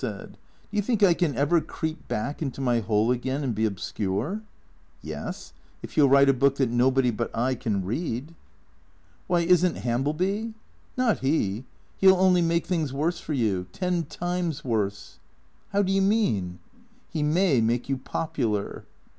[0.01, 0.31] Do
[0.71, 4.41] you think I can ever creep back into my hole again and be obscure?""
[5.03, 8.33] Yes, if you '11 write a book that nobody but I can read."
[9.27, 10.53] 124 THECREATOES "Why, isn't Hambleby"
[10.97, 11.65] Not he.
[11.97, 13.67] He '11 only make things worse for you.
[13.71, 15.19] Ten times worse,""
[15.71, 16.57] How do you mean?""
[17.13, 18.85] He may make you popular."